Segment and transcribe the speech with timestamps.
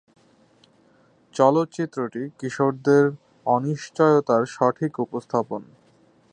[1.35, 3.05] চলচ্চিত্রটি কিশোরদের
[3.45, 5.61] অনিশ্চয়তার সঠিক উপস্থাপন।